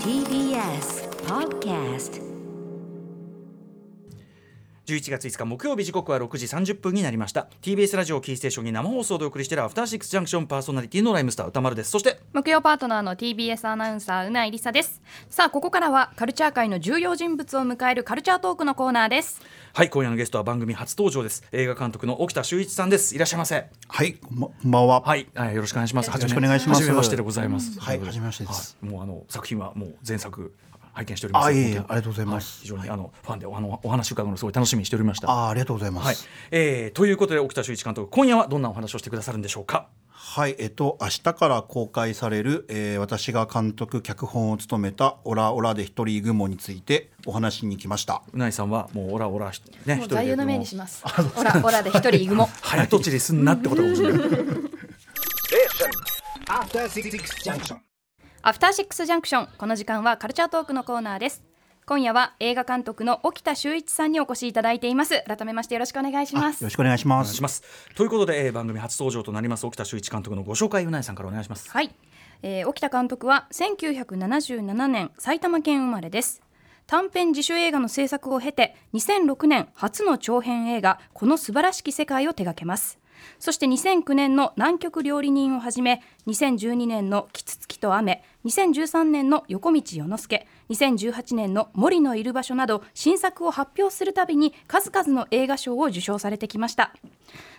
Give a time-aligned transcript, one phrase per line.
[0.00, 2.20] TBS Podcast
[4.86, 7.48] 11月5日木曜日時刻は6時30分になりました。
[7.60, 15.02] TBS ラジオキーステーションに生放送でお送りしているアフターシックスジャンクションパーソナリティのライムスター歌丸ですそして木曜パートナーの TBS アナウンサーうないりさです。
[15.28, 19.42] さあここからはカルチャー界の重要人物を迎えるカルチャートークのコーナーです。
[19.72, 21.42] はい今夜のゲストは番組初登場です。
[21.50, 23.16] 映画監督の沖田修一さんです。
[23.16, 23.66] いらっしゃいませ。
[23.88, 25.00] はい、こんばこんは。
[25.00, 26.06] はい、はい、よろしくお願いします。
[26.06, 26.78] よろしくお願いします。
[26.78, 27.80] はじめましてでございます。
[27.80, 28.76] はいはじめましてです。
[28.80, 30.54] はいもうあの作品はもう前作
[30.96, 31.46] 拝見しております。
[31.46, 35.30] あいえいありがとうございますは非常にあのファンであのお話伺うのすごい楽しみにしておりました。
[35.30, 39.88] あ、ありがとうございまはいす。、えー、ということで沖田修一監督今夜はどんなお話をしてくださるんでしょうか？
[40.10, 48.22] はい、えっと明日から公開される、えー、私が監督脚本を務めたオラオラで一人雲についてお話しに来ました。
[48.32, 49.52] うないさんはもうオラオラ
[49.84, 50.76] ねもう座右の銘にしす。
[50.76, 51.04] ます
[51.36, 54.28] オラオラで一人イグモ早とちりすんなってことかもしれない。
[56.48, 57.10] After Six
[57.44, 57.85] Junction.
[58.48, 61.42] アフターシックスジャンクションこの時間はカルチャートークのコーナーです。
[61.84, 65.24] 今夜は映画監督の沖田修一さんにお越しいただいています。
[65.26, 66.62] 改めましてよろしくお願いします。
[66.62, 67.26] よろしくお願いします。
[67.26, 67.42] お願いし。
[67.42, 67.64] ます。
[67.96, 71.68] ということで、えー、番組初登場となります沖田修一監督のご紹介うないさんからお願いします。
[71.68, 71.92] はい、
[72.44, 76.40] えー、沖田監督は1977年埼玉県生まれです。
[76.86, 83.00] 短編自主映画の制作を経て2006年初の長編映画「この素晴らしき世界」を手掛けます。
[83.38, 96.92] そして2009年の南極料理人をはじめ2012年のキツツキと雨2013年の横道世之助2018年の森のいる場所など新作を発表するたびに数々の映画賞を受賞されてきました。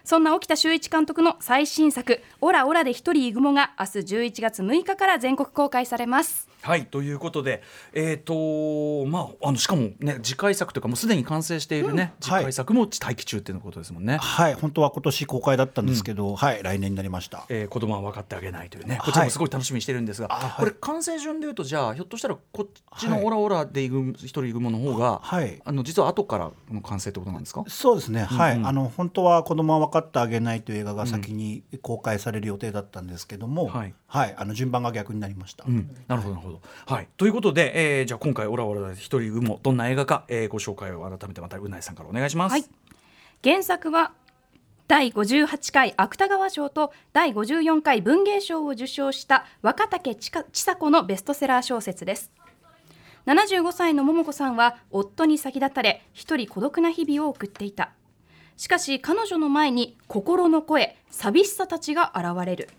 [0.06, 6.48] そんな沖田修一監督の最新作「オラオラで一人イグモ」が明日11月6日から全国公開されます。
[6.62, 7.62] はいということで、
[7.94, 14.18] えーとまあ、あのしかも、ね、次回作というかもうすでに完成しているね、次回作も待機中っていうことですもんね。
[14.18, 17.46] はい、本当は今年公開だったんですけど、はい、来年になりました。
[17.50, 20.52] えー、子供は分かってあげないというね、こちらもすごい楽しみにしてるんですが、あはい。
[20.58, 22.68] これ完成順でいうとじゃあひょっとしたらこっ
[23.00, 23.26] ちのはい。
[23.26, 25.62] オラオラでいぐ一人いぐもの方が、はい。
[25.66, 27.64] あの実は後からの完成ってことなんですか？
[27.68, 28.60] そうですね、はい、うん。
[28.60, 33.94] うんあの本当は子供は分かってあげないという映画が先に公開される予定だったんですけども、はい。
[34.08, 35.66] はい、あの順番が逆になりました。
[35.68, 36.62] うん、なるほどなるほど。
[36.86, 42.52] はい、ということで、えー、じゃあ今回オラオラで一人いぐもどんな映画か、えー、ご紹介を改めてまたうないさんからお願いします。
[42.54, 42.66] はい。
[43.44, 44.14] 原作は
[44.88, 52.32] 第58回芥川賞と第54回文芸賞を受賞した若竹千佐子のベストセラー小説です。
[53.26, 57.92] 75歳の桃子さんは夫に先立たれ一人孤独な日々を送っていた。
[58.56, 62.70] しかし彼女の前に心の声寂しさたちが現れる。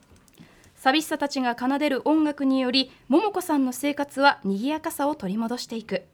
[0.76, 6.04] 寂しさたちが奏でる音楽により桃子さんの生活は賑やかさを取り戻していく。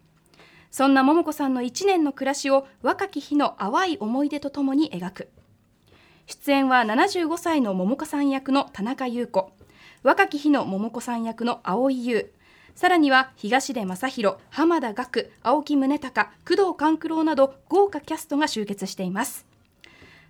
[0.73, 5.29] そんな桃子さんの一年の暮らしを若き日の淡い思い出とともに描く。
[6.27, 9.53] 出演は75歳の桃子さん役の田中優子。
[10.03, 12.33] 若き日の桃子さん役の蒼井優。
[12.75, 19.47] さらには東出昌大浜田岳青木宗隆工藤官九郎など豪華キャストが集結しています。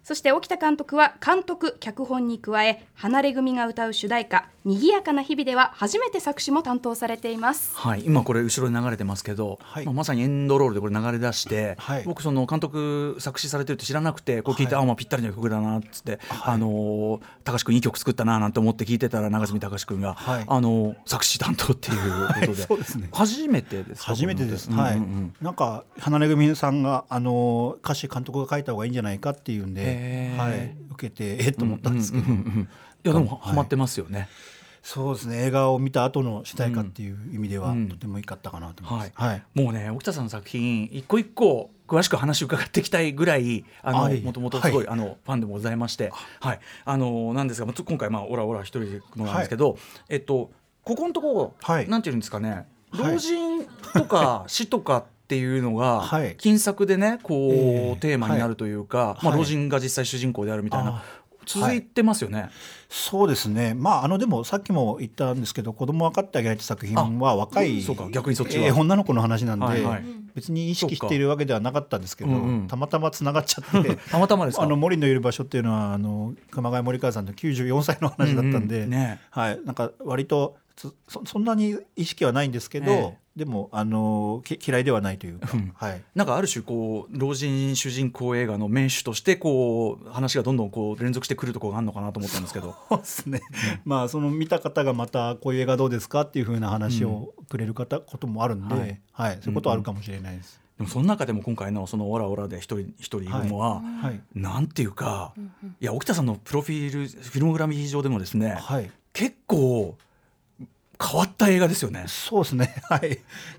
[0.04, 7.74] そして沖田監督は監督脚本に加え離れ組が歌う主題歌「にぎやかな日々」では初めて作詞も担当されています。
[7.74, 9.84] はい、今これ後ろに流れてますけど、はい。
[9.86, 12.02] まあ、まさにエンドロールでこれ流れ出して、はい。
[12.04, 14.84] 僕その監督作詞されてるって知らなくてこれ聞いて、はい。
[14.84, 20.44] あまあぴったりの曲だなっつって、あのー高橋君いい曲作ったななんて思って聞いてたら長住隆君が、はい。
[20.46, 22.56] あのー作詞担当っていうことで、はい。
[22.56, 23.08] そうですね。
[23.12, 24.12] 初めてですか？
[24.14, 24.70] 初めてです。
[24.70, 32.68] うんうんうんなんか花根組さんがあの歌詞監督が書いた方がいいんじゃないかっていうんへーで、はい、受けてえっと思ったんですけど、うんうんうんうん
[33.04, 34.28] いやでもはいハマってますよね。
[34.82, 35.46] そうですね。
[35.46, 37.88] 映画を見た後の主題歌っていう意味では、うん。
[37.88, 39.12] とてもいいかったかなと思います。
[39.14, 39.28] はい。
[39.30, 39.42] はい。
[39.54, 44.20] もうね沖田さんの作品一個一個詳しく話を伺っていきたいぐらいあのはい。
[44.20, 46.12] もともとすごい、はあのファンでもございまして。
[46.40, 46.60] はい。
[46.84, 49.78] あのなんですがまあ今回まあオラオラ一人でもなんですけど、
[50.08, 50.50] えっと
[50.82, 51.88] ここのところ、はい。
[51.88, 52.50] なんていうんですかね。
[52.50, 52.66] はい。
[53.12, 56.36] 老人とか死とかっていうのが、はい。
[56.36, 57.96] 金作でねこう、ええ。
[57.96, 59.38] テーマになるというか、まあ、はい。
[59.38, 61.04] 老人が実際主人公であるみたいな、あ
[61.46, 62.50] 続いてますよね。
[62.90, 63.74] そうですね。
[63.74, 68.66] まああのでもさっきも言ったんですけど、子供分かってあげないって作品は若いそうか逆にそっちは。
[68.66, 70.04] えー女の子の話なんで、はいはい。
[70.34, 72.66] 別に意識しているわけではなかったんですけど、そうんうん。
[72.66, 73.96] たまたまつながっちゃって。
[74.10, 74.64] たまたまですか？
[74.64, 78.90] あの森のいる場所っていうのはあの熊谷森川さんの94歳の話だったんで、うんうん。
[78.90, 79.20] ね。
[79.30, 80.92] はい、なんか割とつそ
[81.24, 85.72] そんなに意識はないんですけど、えでもあのき嫌いではないというか、うん。
[85.74, 92.76] はい、なんかある種こう老人主人公映画の名手としてこう話がどんどんこう連続してくるところがあるのかなと思ったんですけど。
[92.88, 93.40] そうですね、
[93.84, 99.38] まあその見た方がまたこういう映画どうですかっていうふうな話をくれる方、こともあるんで、ははい。
[99.38, 100.60] いそういうことはあるかもしれないです。
[100.78, 104.20] でもその中でも今回のそのオラオラで一人一人いるのは、はい。
[104.34, 105.34] なんていうか、
[105.80, 108.90] いや沖田さんのプロフィールフィルモグラフィー上でもですね、はい。
[109.12, 109.96] 結構
[111.04, 112.04] 変わった映画ですよね。
[112.06, 112.74] そうですね。
[112.88, 113.18] はい。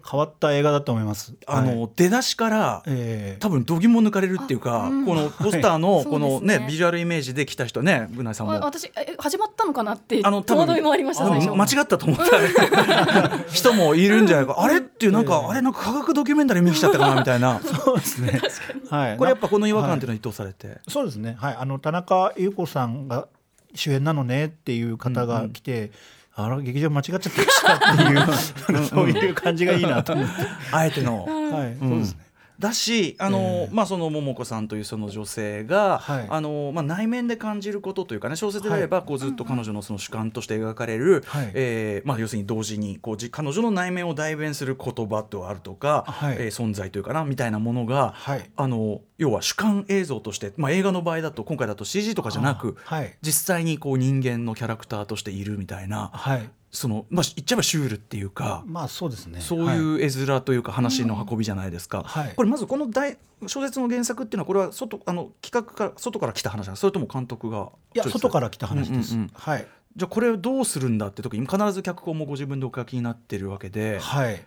[0.09, 1.33] 変わった映画だと思います。
[1.45, 1.91] あの、はい。
[1.95, 3.39] 出だしからええ。
[3.39, 5.05] 多分度肝抜かれるっていうか、うん。
[5.05, 8.53] このポスターのはいこのねねビジュアルイメージで来た人ねぐなさんも。
[8.53, 11.75] わ私え始まったのかなってあの戸惑いもありましたあの最初。
[11.75, 13.37] 間違ったと思った。
[13.51, 14.55] 人もいるんじゃないか。
[14.57, 14.79] あれ？
[14.79, 15.61] っていうなんか、ええあれ？
[15.61, 17.59] なんか科学ドキュメンタリー見に来ちゃったかなみたいな。
[17.59, 18.41] そうですね。
[18.89, 19.17] はい。
[19.17, 21.35] これやっぱこの違和感っていうのは意図されて、そうですね。
[21.39, 21.55] はい。
[21.59, 23.27] あの田中優子さんが
[23.73, 25.91] 主演なのねっていう方が来て、
[26.37, 30.33] あら劇場間違っちゃってましたっていう そういう感じがいいなと思って、
[30.71, 31.25] あえての。
[31.25, 32.24] はい、んそうですね
[32.59, 33.41] だしあの、え
[33.71, 33.73] え。
[33.73, 36.27] まあ、その桃子さんというその女性が、はい。
[36.29, 41.51] あのまあ、内面で感じることというかね小説であれば、こうずっと彼女のその主観として描かれる、はい。
[41.53, 46.35] えーまあ、要するに同時にこうじ彼女の内面を代弁する言葉とあるとか、はい。
[46.39, 48.49] えー存在というかなみたいなものが、はい。
[48.55, 53.17] あの要は主観映像として、まあ、映画の場合だと今回だと CG とかじゃなく、あはい。
[53.21, 58.63] 実際にこう人間のキャラクターとしているみたいなはいその、まあ、言っちゃえばシュールっていうか。
[58.67, 59.39] まあそうですね。
[59.41, 59.77] そうはい。
[59.77, 62.03] いう絵面というか話の運びじゃないですか。
[62.03, 62.33] はい。
[62.35, 63.17] これまずこの大
[63.47, 69.31] 小説の原作っていうのはこれは外あの企画から外から来た話それとも監督がいや外から来た話です、うんうんうん。
[69.33, 69.67] はい。
[69.95, 74.43] じゃあこれをどうするんだって時に必ず脚本もご自分でお書きになってるわけで、はい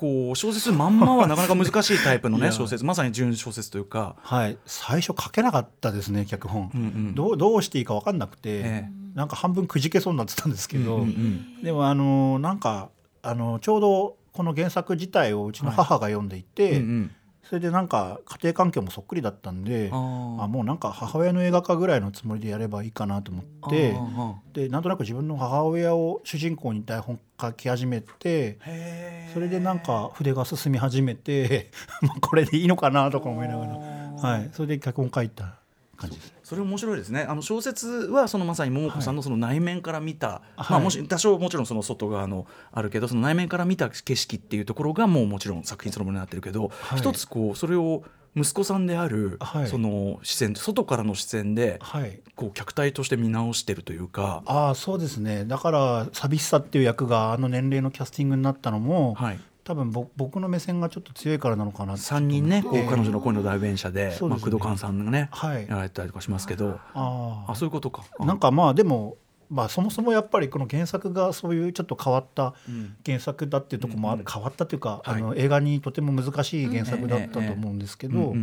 [0.00, 2.86] こう小説まんまはなかなか難しいタイプのね 小説。
[2.86, 4.16] まさに純小説というか。
[4.22, 4.56] はい。
[4.64, 7.14] 最初書けなかったですね脚本、うんうん。
[7.14, 8.90] どうどうしていいか分かんなくて、ええ。
[9.14, 11.62] なんか半分くじけそうになってたんですけど、うんうん。
[11.62, 12.88] でもあのなんか
[13.20, 17.10] あのちょうどこの原作自体をうちの母が読んでいて、うんうん
[17.44, 28.58] それでなんか家庭環境もそっくりだったんであもうなんか母親の映画化ぐらいのつもりでやればいいかなと思ってあでなんとなく自分の母親を主人公に台本書き始めて
[29.34, 31.70] それでなんか筆が進み始めて
[32.02, 35.59] まあこれでいいのかなとか思いながら、はい、それで脚本書いた
[36.00, 36.34] 感じです。
[36.42, 37.22] それ面白いですね。
[37.28, 46.98] あの小説はそのまさに桃子さんのその内面から見た、はいまあ、もし多少もちろんその外側のあるけどその内面から見た景色っていうところがもうもちろん作品そのものになってるけど、はい。
[46.98, 48.02] 一つこうそれを
[48.34, 49.68] 息子さんである、はい。
[49.68, 52.20] その視線外からの視線ではい。
[52.34, 54.42] こう客体として見直してるというか。
[54.46, 55.44] ああそうですね。
[55.44, 62.02] だから寂しさっていう役があの年齢のキャスティングになったのも、はい多分ぼ僕の目線がちょっと強いからなのかなって。
[62.02, 65.66] 3人ねこうええ彼女の恋の代弁者で,、工藤寛さんがね、はい。
[65.68, 66.78] やられたりとかしますけど。
[66.94, 68.04] ああそういうことか。
[68.18, 69.16] あなんかまあでも
[69.50, 72.96] まあそもそもやっぱりこの原作がそういうちょっと変わったうん。
[73.04, 75.20] 原作だっていうところもある、変わったというか、はい。
[75.20, 78.34] あの映画にとても難しい原作だったと思うんですけど、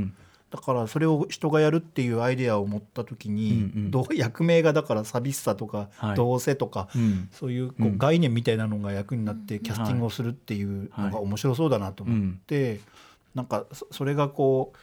[0.50, 3.92] だからそれを人がやるっていうアイデアを持った時に、うんうん。
[3.92, 6.16] どう役名がだから寂しさとか、はい。
[6.16, 7.30] どうせとか、うん。
[7.32, 12.80] そういうこう概念みたいなのが役になってキャスティングをするっていうのが面白そうだなと思って、
[13.38, 14.78] なんかそそれがこう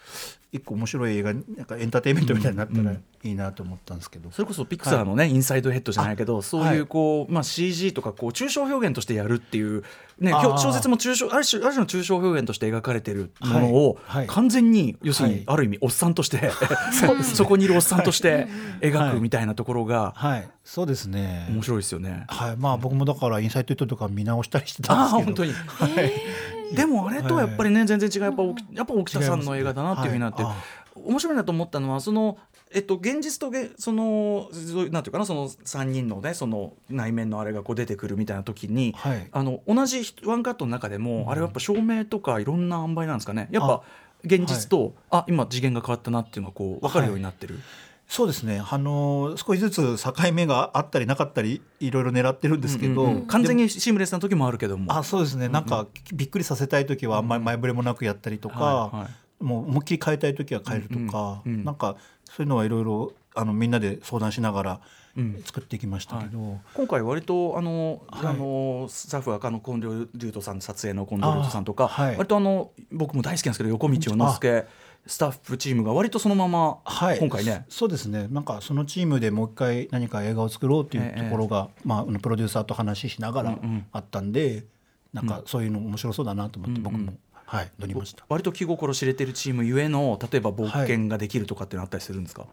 [0.53, 9.83] 一個面白い映画なんかエンターテインメントみたいになったらいいなと思ったんですけど、それこそピクサーのね、インサイドヘッドじゃないけどそういうこう、まあ、CG とかこう抽象表現としてやるっていう、
[10.21, 14.21] ね、小説も抽象ある種ある種の抽象表現として描かれてるものを、はい。
[14.21, 14.27] はい。
[14.29, 15.45] 完全に要するに、はい。
[15.47, 16.53] ある意味おっさんとして
[17.35, 18.47] そこにいるおっさんとして
[18.81, 20.49] 描くみたいなところがはい。
[20.63, 21.49] そうですね。
[21.51, 22.27] 面白いですよね。
[22.29, 22.57] はい。
[22.57, 25.23] まあ僕もだからインサイトヘッドとか見直したりしてたんあですけど。
[25.23, 25.53] あ本当に、
[26.75, 30.49] でもあれとはやっぱりね、全然違うやっぱ沖やっぱ沖田さんの映画だなっていうふうになって、違い。
[30.97, 32.39] 面白いなと思ったのはその。
[32.77, 34.49] えっと、現実とげその
[34.91, 39.29] なんていうかなその3人のねその内面のあれがこう出てくるみたいな時に、はい。
[39.31, 43.49] あの同じワンカットの中でも、あれはやっぱ照明とかいろんな塩梅なんですかね。
[43.53, 43.85] やっぱ
[44.25, 47.61] 現実とあ,、今次元が変わったなっていうのがこう分かるようになってる、
[48.07, 48.63] そうですね。
[48.71, 53.27] あの少しずつ境目があったりなかったりいろいろ狙ってるんですけど、うんうんうん。
[53.27, 54.97] 完全にシームレスな時もあるけども。
[54.97, 55.49] あそうですね。
[55.49, 59.09] なんかびっくりさせたい時はあんまり前触れもなくやったりとか、はいは
[59.41, 59.45] い。
[59.45, 61.65] もう思いっきり変えたい時は変えるとか、うんうんうん。
[61.65, 64.81] なんかそういうのはいろいろあのみんなで相談しながら
[65.17, 65.43] うん。
[65.45, 68.27] 作っていきましたけど、今回割とあの、はい。
[68.27, 72.17] あのスタッフはあの近藤竜斗さん撮影の近藤竜斗さんとか、あはい。
[72.17, 74.65] 割とあの僕も大好きなんですけど横道を之助
[75.07, 77.67] スタッフチームが割とそのまま、はい、今回ね。
[77.69, 78.27] そそうですね。
[78.31, 83.87] なんかそのチームでもう一回何か映画を作ろうっていうところが、まあ、あのプロデューサーと話ししながらうんうん。
[83.93, 84.65] あったんで、
[85.13, 87.13] なんかそういうの面白そうだなと思って僕も、
[87.45, 88.25] はい乗りました。
[88.29, 92.47] 割と気心知れてるチームゆえの例えば冒険ができるとかっていうのあったりするんですか、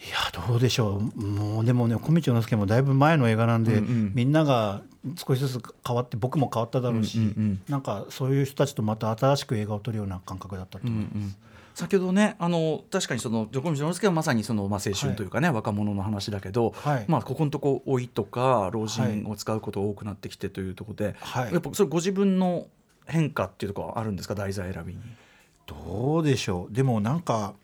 [0.00, 1.20] いやどうでしょう。
[1.20, 4.12] もうでもね小道之助もだいぶ前の映画なんで、うんうん。
[4.14, 4.82] みんなが
[5.16, 7.30] 少しずつ変わって僕も変わっただろうし、うんうん。
[7.30, 11.38] うんなんかそういう人たちとまた新しく映画を撮るような感覚だったと思います。
[11.78, 17.04] 先ほどねあの確かにその横道之助はまさにその、まあ、青春というかね、若者の話だけど、はい。
[17.06, 21.52] まあ、ここのとこ老いとか老人を使うことが多くなってきてというところで、はい。
[21.52, 22.66] やっぱそれご自分の
[23.06, 24.34] 変化っていうところはあるんですか？
[24.34, 25.00] 題材選びに。
[25.66, 26.74] どうでしょう。
[26.74, 27.54] でもなんか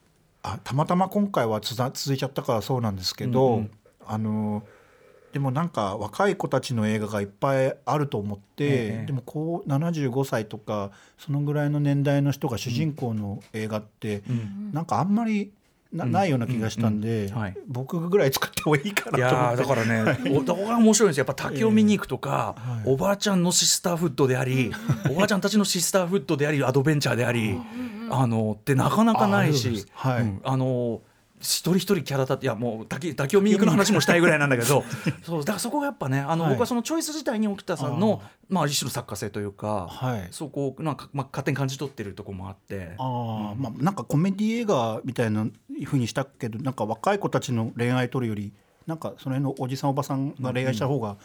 [0.42, 3.70] あたまたま今回はつづ続いちゃったからそうなんですけど、うんうん。
[4.06, 4.62] あの
[5.34, 14.22] でもなんか若い子たちの映画がいっぱいあると思って、ええでもこう75歳とかそのぐらいの年代の人が主人公の映画って、
[14.72, 15.50] なんかあんまり
[15.92, 17.32] な,、ないような気がしたんで、
[17.66, 19.56] 僕ぐらい作ってもいいかいなと思って。
[19.56, 21.24] だからね、 面白いんですよ。
[21.26, 22.54] やっぱ滝を見に行くとか、
[22.86, 22.92] ええ。
[22.92, 24.72] おばあちゃんのシスターフッドであり、
[25.10, 27.58] おばあちゃんたちのシスターフッドであり、アドベンチャーであり、
[28.08, 30.22] あのってなかなかないしす、はい。
[30.22, 31.00] うんあの
[31.40, 34.84] 一人一人キャラ立っていやもう滝滝を見に行くの話もしたいぐらいなんだけど
[35.22, 36.52] そうだからそこがやっぱねあの、はい。
[36.52, 40.28] 僕はそのチョイス自体に沖田さんのまあ一種の作家性というか、はい。
[40.30, 42.94] そこをなんか、まあ、勝手に感じ取ってるところもあって。
[42.98, 45.46] あーまあ、なんかコメディ映画みたいな
[45.84, 48.52] ふうにしたけどなんか若い子たちの恋愛撮るより
[48.86, 51.16] なんかその辺のおじさんおばさんが恋愛した方が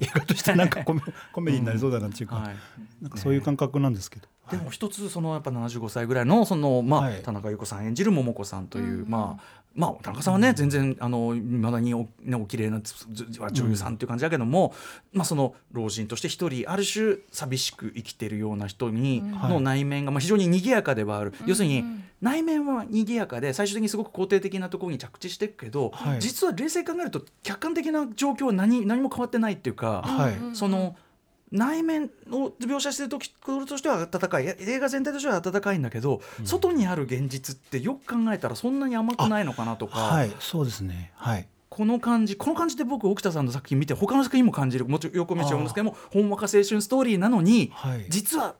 [0.00, 1.00] 映画としてなんかコメ
[1.32, 2.56] コメディになりそうだなっていうか、はい。
[3.00, 7.22] なんかそういう感覚なんですけど、でも一つそのやっぱ75歳ぐらいのそのまあ、はい。
[7.22, 12.80] 田中裕子さん演じる桃子さんという、まあまあ田中さんはね、全然あの未だにお,、ね、お綺麗な
[13.52, 14.74] 女優さんっていう感じだけども、
[15.12, 19.50] まあその老人として一人ある種寂しく生きてるような人に、はい。
[19.50, 21.84] の内面がまあ非常に賑やかではある、要するに
[22.22, 26.20] 内面は賑やかで最終的にすごく肯定的なところに着地していくけど、はい。
[26.20, 30.02] 実は冷静に考えると客観的な状況は何何も変わってないっていうか。
[30.02, 30.96] はい、その
[31.52, 33.32] 内面を描写してる時
[33.68, 34.46] としては温かい。
[34.46, 41.12] 映画全体としては温かいんだけど、外にある現実ってよく考えたらそんなに甘くないのかなとか、はいそうですね。
[41.14, 41.46] はい。
[41.68, 48.06] この感じこの感じで僕沖田さんの作品見て他の作品も感じるもちろん横道は読むんですけどもほんわか青春ストーリーなのに、はい。
[48.08, 48.54] 実は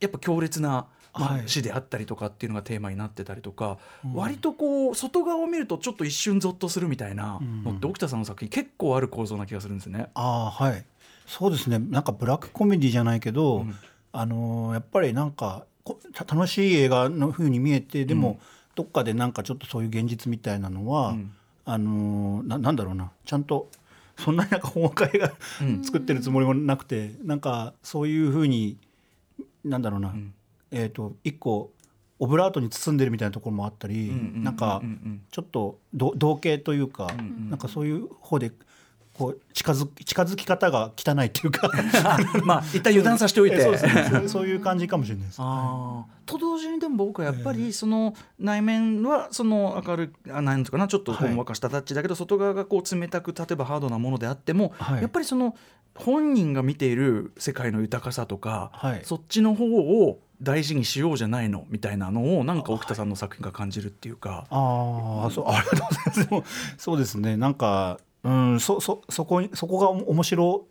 [0.00, 1.48] やっぱ強烈な、まあはい。
[1.48, 3.78] 死であったりとかっていうのがテーマになってたりとか、
[4.14, 10.10] 割とこう外側を見るとちょっと一瞬ゾッとするみたいなのって沖田さんの作品結構ある構造な気がするんですね。
[10.14, 10.84] ああはい
[11.28, 11.78] そうですね。
[11.78, 13.66] なんかブラックコメディじゃないけど、
[14.12, 15.66] あのーやっぱりなんか
[16.26, 18.40] 楽しい映画の風に見えてでも、
[18.74, 21.14] どっかでなんかちょっとそういう現実みたいなのは、
[21.66, 23.12] あのーななんだろうな。
[23.26, 23.68] ちゃんと
[24.16, 25.32] そんなになんか本若映画、
[25.84, 28.78] 作ってるつもりもなくてなんかそういう風に
[29.64, 30.14] なんだろうな、
[30.70, 31.70] えっ、と一個
[32.18, 34.10] オブラートに包んでるみたいなところもあったり、
[34.42, 34.82] なんか
[35.30, 37.08] ちょっとど同型というか、
[37.48, 38.50] なんかそういう方で
[39.18, 41.68] こう近づ近づき方が汚いっていうか
[42.44, 43.58] まあ一旦油断させておいて。
[44.28, 45.38] そういう感じかもしれないです。
[45.40, 55.56] あーと同時にでも僕はやっぱりその内面はその明るいあなんとかなちょっとほんわかしたタッチだけど外側がこう冷たく例えばハードなものであってもはいやっぱりその
[55.94, 59.64] 本人が見ている世界の豊かさとかはいそっちの方
[60.04, 64.46] を大事にしようじゃないのみたいなのをなんか沖田さんの作品が感じるっていうか。
[64.50, 66.74] ああ、そう、ありがとうございます。
[66.78, 67.36] そうですね。
[67.36, 70.66] なんか、うん、そ、そ、そこに、そこが面白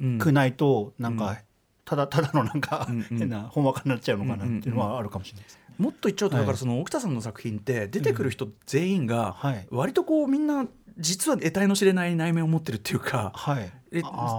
[0.00, 1.38] うんくないと、なんか。
[1.84, 5.58] ただ、ただのなんか、変な本話になっちゃうのかなっていうのはあるかもしれないです。
[5.78, 10.66] もっと言っちゃうとはいだからその沖田さんの作品って出てくる人全員がはい割とこうみんな
[10.98, 13.32] 実は得体の知れない内面を持ってるっていうか。
[13.34, 13.72] はい。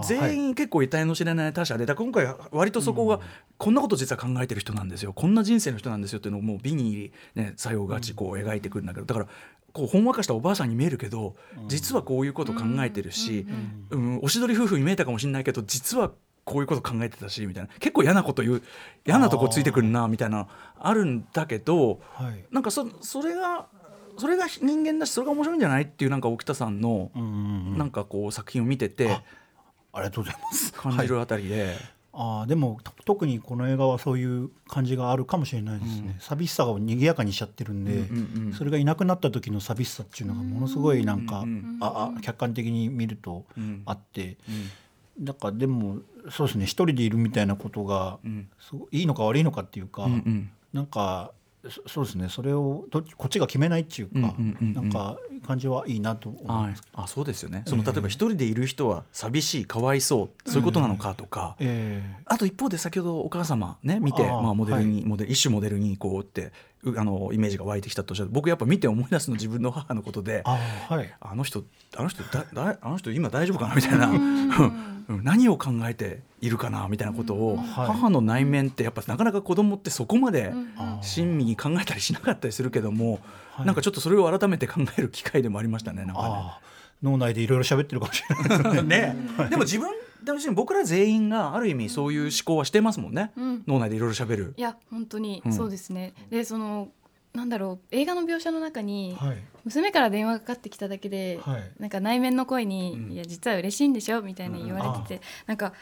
[0.06, 3.22] 全員結構得体の知れない他者でだから今回は割とそこが
[3.58, 9.28] こんなこと実は考えてる人なんですよこんな人生の人なんですよっていうのをもう美に、ね、作用がちこう描いてくるんだけどだから
[9.76, 11.36] こうほんわかしたおばあさんに見えるけど
[11.68, 13.46] 実はこういうこと考えてるし、
[13.90, 16.12] うんおしどり夫婦に見えたかもしれないけど実は
[16.46, 18.64] こういうこと考えてたしみたいな結構嫌なこと言う
[19.06, 20.48] 嫌なとこついてくるなみたいな
[20.80, 22.46] あるんだけどはい。
[22.52, 23.68] なんかそそれが
[24.18, 27.32] それが人間だしそれが面白いんじゃないっていうなんか沖田さんのうんうんう
[27.76, 27.78] ん。
[27.78, 29.20] なんかこう作品を見てて。
[29.92, 30.74] ありがとうございます。
[30.74, 43.82] 感じるあたりで、ああでもと特にこの映画はそういう感じがあるかもしれないですね、寂しさを賑やかにしちゃってるんで、うんうんそれがいなくなった時の寂しさっていうのがものすごいなんか、うんああ客観的に見るとん。
[43.86, 44.38] あって、
[45.20, 48.48] だからでもそうですね一人でいるみたいなことが、ん。
[48.60, 50.50] すごいいいのか悪いのかっていうか、うんうん。
[50.74, 51.32] なんか
[51.70, 52.30] そそうですね。
[52.30, 54.74] それをどっちこっちが決めないっていうか、うんうんうんうん。
[54.74, 56.72] なんか感じはいいなと思いはい。
[56.72, 57.64] ます。、あそうですよね。
[57.66, 66.52] その例えば一人でいる人は寂しいかわいそうそういうことなのかとか、えあと一方で先ほどお母様ね見てまあ、モデルに、モデル一種モデルにこうってう
[66.98, 68.30] あのイメージが湧いてきたとおっしゃる。
[68.32, 71.14] 僕やっぱ見て思い出すの自分の母のことでー、あーはい。
[71.20, 71.64] あの人
[71.98, 73.76] あの人だだあの人今大丈夫かな？
[73.76, 75.24] みたいな、うん。
[75.24, 76.88] 何を考えているかな？
[76.88, 77.66] みたいなことを、はい。
[77.88, 80.54] 母の内面ってやっぱなかなか子供ってそこまで
[81.02, 83.20] 親身に考えたりしなかったりするけども、
[83.54, 83.66] はい。
[83.66, 86.06] なんかちょっとそれを改めて考える機会でもありましたね。
[86.06, 86.30] なんかね。
[87.04, 89.00] 脳内でいろいろ喋ってるかもしれないですね。
[89.38, 89.90] ね、でも自分
[90.26, 93.64] でも僕ら全員がある意味そういう思考はしてますもんね、うん。
[93.68, 94.54] 脳内でいろいろ喋る。
[94.58, 94.62] い。
[94.62, 95.54] や本当にうん。
[95.54, 96.90] そうですね、でその
[97.34, 99.38] なんだろう映画の描写の中に、はい。
[99.66, 101.72] 娘から電話がかかってきただけで、はい。
[101.80, 103.12] なんか内面の声に「うん。
[103.12, 105.74] いや実は嬉しいんでしょ」みたいな言われてて、なんか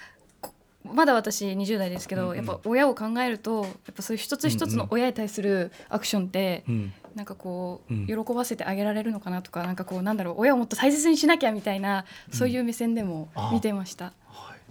[0.42, 0.52] こ
[0.84, 2.38] まだ私20代ですけど、うんうん。
[2.38, 6.94] やっぱ親を考えるとやっぱそういう一つ一つの親に対するアクションって、うん。
[7.14, 8.08] なんかこう、うん。
[8.08, 14.14] 喜ばせてあげられるのかなとかなんかこうなんだろう親をもっと大切にしなきゃみたいなそういう目線でも見てました。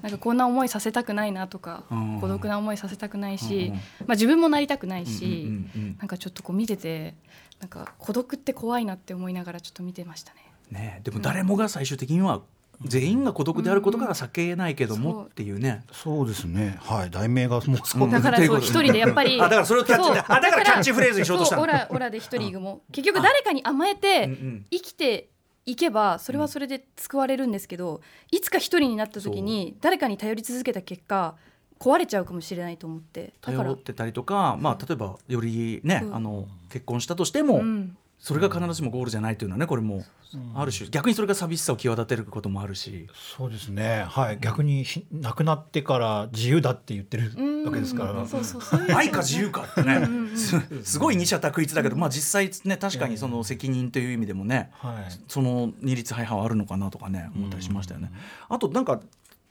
[0.02, 2.21] なんかこんな思いさせたくないなとか、うん。
[2.21, 7.14] 孤独な思いさせたくないし、うんまあ、自分もなりたくないし、うんうんうんなんかちょっとこう見てて
[7.61, 10.40] なんか孤独って怖いなって思いながらちょっと見てましたね。
[10.71, 12.42] ねでも誰もが最終的には
[12.85, 15.85] 全員が孤独であることが避けないけどもっていうね。
[15.92, 16.28] そう。
[16.28, 16.76] ですね。
[16.80, 17.11] はい。
[17.11, 21.62] 題名がもうそうだからそう一人でやっぱり あだからそれをキャッチあだからキャッチフレーズにしようとしたの。
[21.62, 22.82] そうオラオラで一人も。
[22.90, 24.66] 結局誰かに甘えてうんうん。
[24.71, 25.28] 生きて
[25.64, 28.00] いけばそれはそれで救われるんですけど
[28.31, 31.37] いつか一人になった時に誰かに頼り続けた結果
[31.78, 33.33] 壊れちゃうかもしれないと思って。
[33.40, 33.64] だから。
[33.64, 36.11] 頼ってたりとか、まあ、例えばよりね、う。
[36.11, 40.05] んあの結婚したとしても、うんそれが必ずしもゴールじゃないというのはねこれも
[40.55, 44.05] ある種逆にそれが寂しさを際立てることもあるし、そうですね。
[44.09, 44.38] はい。
[44.41, 47.64] 逆にし亡くなってから自由だって言ってるうん。
[47.64, 48.97] わけですから。
[48.97, 49.97] 愛か自由かってね。
[49.97, 54.95] うんうんすすごい二者択一だけど、まあ、実際ね確かにその責任という意味でもね、はい。
[55.26, 58.12] その二律背反はあるのかなとかね思ったりしましたよね。
[58.49, 59.00] あとなんか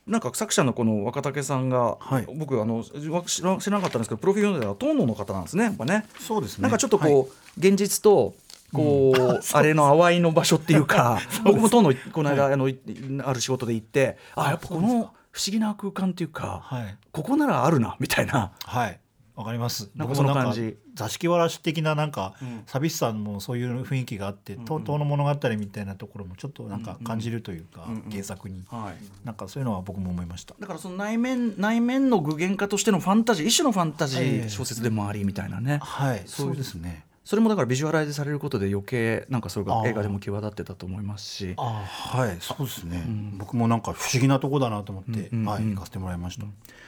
[0.06, 2.26] なんか作者のこの若竹さんが、はい。
[2.34, 6.06] 僕あの知ら知らなかったんですけどプロフィールでたら東野の方なんですねやっぱね。
[6.18, 6.62] そうですね。
[6.62, 7.26] なんかちょっとこう、は
[7.64, 7.68] い。
[7.68, 8.34] 現実と
[8.72, 12.78] こう、 あれの淡いの場所っていうか 僕も東野この間、あのい
[13.24, 16.98] ある仕事で行ってあやっぱこの不思議な空間っていうか、はい。
[17.10, 18.52] ここならあるなみたいな。
[18.64, 19.00] はい。
[19.34, 19.90] わかります。
[19.96, 20.76] なんかその感じ。
[20.94, 22.62] 座敷わらし的ななんか、うん。
[22.66, 28.10] 寂しさもそういう雰囲気があって、とうとうの物語みたいなところもちょっとなんか感じるというか、うんうん。
[28.10, 29.26] 原作に、はい。
[29.26, 30.54] なんかそういうのは僕も思いました。
[30.60, 36.22] だからその内面内面の具現化としてのファンタジー一種のファンタジえーえ小説でもありみたいなね、はい。
[36.26, 41.54] そうですねそれもだからビジュアライズされることで余計なんかそれが映画でも際立ってたと思いますし。
[41.56, 43.38] あはいそうですね、ん。
[43.38, 46.46] 僕もなんか不思議なとこだなと思って、うんうんうんはい行かせてもらいました、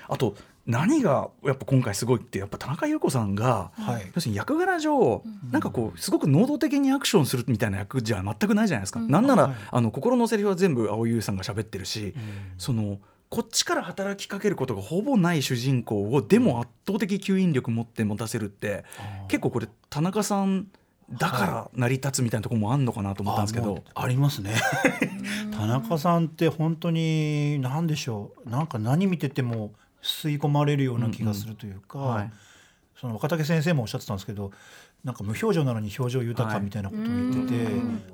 [0.09, 0.35] あと
[0.67, 4.11] 何がやっぱ今回すごいってやっぱ田中裕子さんが、はい。
[4.15, 9.55] 要するに役柄上、なんかこうすごく能動的にアクションするみたいな役じゃ全くないじゃないですか、なんなら、はい。
[9.71, 12.15] あの心のセリフは全部蒼井優さんが喋ってるし、
[12.59, 12.99] その
[13.35, 18.85] こっちから働きかけることがほぼない主人公をでも圧倒的吸引力持って持たせるって、
[19.27, 20.69] 結構これ田中さん
[21.11, 23.67] だから成り立つみたいなところもあんのかなと思ったんですけど。
[23.67, 23.83] あもう。
[23.93, 24.55] ありますね。
[25.51, 28.49] 田中さんって本当に何でしょう。
[28.49, 32.31] なんか何見てても吸い込まれるような気がするというか、はい。
[33.01, 34.53] その若竹先生もおっしゃってたんですけど
[35.05, 37.71] なんか無表情なのに表情豊かみたいなことを言ってて、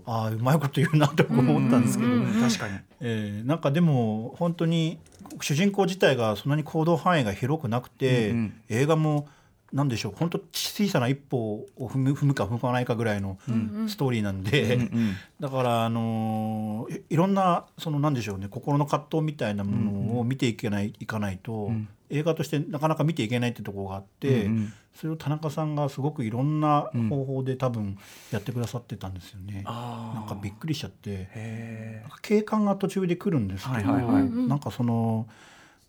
[0.07, 2.11] ああうまいこと言うなと思ったんですけど、
[2.43, 2.79] 確かに。
[3.01, 4.99] えーなんかでも本当に
[5.41, 8.55] 主人公自体がそんなに行動範囲が広くなくて、うんうん。
[8.69, 9.29] 映画も
[9.73, 13.39] なんでしょう本当小さな一歩を踏む踏むか踏まないかぐらいの
[13.87, 15.17] ストーリーなんで、うんうん。
[15.39, 21.89] だから、あのーいいろんなそのなんでしょうね心の葛藤みたいなものを見ていけない,、いかないと、ん。
[22.09, 24.73] 映画としてなかなか見ていけないってところがあって、うんうん。
[24.95, 27.97] それを田中さんがすごくいろんな方法で多分
[28.33, 29.63] やってくださってたんですよね。
[29.67, 30.21] あー。
[30.21, 31.29] なんかびっくりしちゃって。
[31.31, 34.25] へなんか警官が途中で来るんですけど、はいはいはい。
[34.29, 35.29] なんかその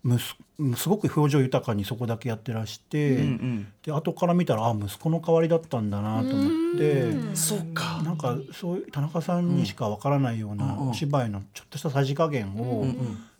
[0.02, 0.36] むす
[0.76, 7.12] すごく表情豊かにそこだけやってらして、え、うんうん、で後から見たらあ息子の代わりだったんだなと思って。
[7.34, 8.00] そうか。
[8.04, 10.90] なんかそういう田中さんにしかわからないようなうん。
[10.90, 12.86] お芝居のちょっとしたさじ加減を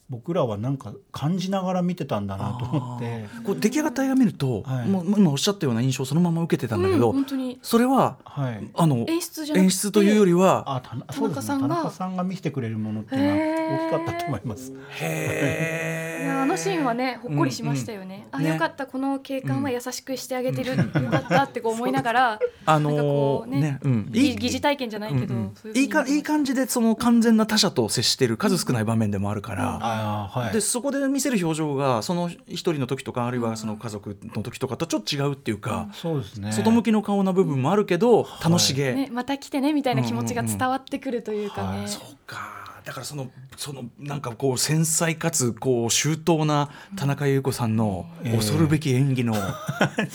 [0.09, 3.27] 僕らはなんか感じながら見てたんだなと思って。
[3.45, 4.89] こう出来上がった映画見ると、はい。
[4.89, 7.59] もう今おっしゃったような印象をそのまま受けてたんだけど、うん本当に。
[7.63, 8.71] それははい。
[8.75, 11.69] あの演出演出というよりはあたそうですね田田中さんが。
[11.69, 14.73] 中さんが見せてくれるものっていうのは大きかったと思います。
[15.01, 18.27] へいやあのシーンはねほっこりしましたよね。
[18.31, 18.51] あ、ね。
[18.51, 25.71] よかったこの警官は優しくしてあげてる、よかったってこう思いながら、あなんかこうねのね、うん、疑疑似体験じゃないけど、うんうん。
[25.71, 36.53] いういいかいい感じでその完全な他者と接している数少ない場面でもあるから、あーはいでそこで見せる表情がその一人の時とかあるいはその家族の時とかとちょっと違うっていうか、そうですね。
[36.53, 41.79] 外向きの顔な部分もあるけど楽しげ、ねまた来てねみたいな気持ちが伝わってくるというかね。
[41.79, 41.89] はい。
[41.89, 49.35] そうかだからそのそのなんかこう繊細かつこう周到な田中裕子さんの恐るべき演技の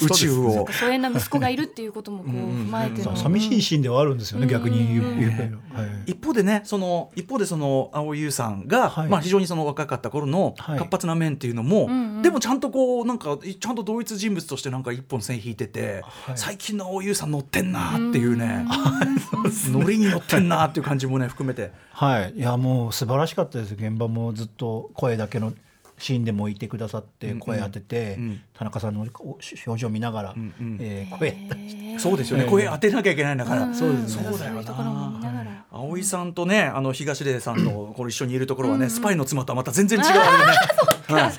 [0.01, 5.85] 宇宙を、疎遠な息子がいるっていうこともこう踏まえての、寂しいシーンではあるんですよね逆に言う言うとは。
[6.05, 6.11] い。
[6.11, 9.07] 一方でねその一方でその蒼井優さんが、はい。
[9.07, 10.79] まあ、非常にその若かった頃のはい。
[10.79, 11.89] 活発な面っていうのも、
[12.21, 16.37] でもちゃんとこうなんかちゃんと同一人物としてなんか一本線引いてて、はい。
[16.37, 18.65] 最近の蒼井優さん乗ってんなっていうね、
[19.71, 21.71] ノリに乗ってんなっていう感じもね含めて。
[21.91, 23.73] はい、いやもう素晴らしかったです。
[23.73, 25.53] 現場もずっと声だけの
[25.97, 28.41] シーンでもいてくださって声当てて、うん。
[28.53, 30.77] 田中さんのお表情見ながら、んうん。
[30.79, 34.23] えー声出してそうですよね、ええ声当てなきゃいけないんだから、そうですね。
[34.29, 40.19] そうだよな葵さんとねあの東出さんの これ一緒にいるところはね、スパイの妻とはまた全然違うね、
[41.09, 41.33] はい。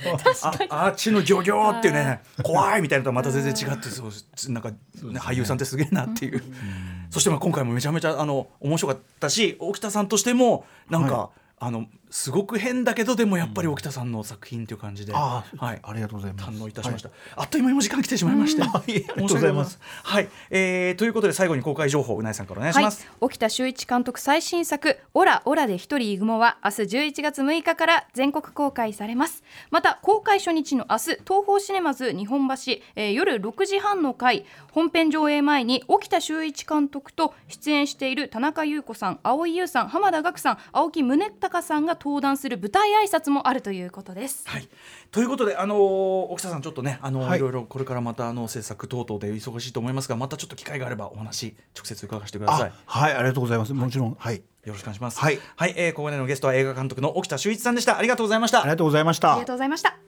[0.71, 4.77] ああっちのギョギョーっていうね怖いみたいなのとはまた全然違ってそうなんか、ね。
[5.19, 6.43] 俳優さんってすげえなっていう、
[7.11, 16.49] そしてまあ今回もめちゃめちゃあの面白かったし沖田さんとしてもなんか、はあのすごく変だけどでもやっぱり沖田さんの作品という感じで、はい、ありがとうございます。
[16.49, 19.79] 堪能いたしました、あっという間にお時間来てしまいまして、いえ ありがとうございます。
[20.03, 29.43] はい、えー、ということで最後に公開情報うなえさんからお願いしはいます、、沖田修一監督最新作「オラオラで一人イグモ」は明日11月6日から全国公開されます。
[29.71, 32.55] また公開初日の明日東宝シネマズ日本橋、
[32.97, 44.69] えー夜6時半の回本編上映前に沖田修一監督と出演している田中優子さん蒼井優さん浜田岳さん青木宗隆さんが登壇する舞台挨拶もあるということですはい、
[45.11, 45.79] ということで、あのー
[46.33, 52.99] 沖田さん、ちょっとね、あのーはいい、ろいろこれからまたあの制作等々で忙しいと思いますが、またちょっと機会があればお話、直接伺わせてくださいあ。
[53.01, 55.19] はいありがとうございますもちろんはいよろしくお願いします。
[55.21, 57.99] はいはい、えーここまでのゲストは映画監督の沖田修一さんでした。
[57.99, 58.71] ありがとうございましたあり。
[58.71, 59.99] がとうございましたありがとうございました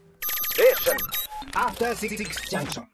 [1.54, 2.16] After Six
[2.50, 2.84] Junction.